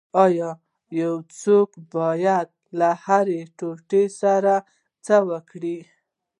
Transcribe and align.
ایا 0.23 0.49
یو 1.01 1.13
څوک 1.41 1.69
باید 1.93 2.47
له 2.79 2.89
هرې 3.03 3.39
ټوټې 3.57 4.03
سره 4.21 4.53
څه 5.05 5.15
وکړي 5.29 5.77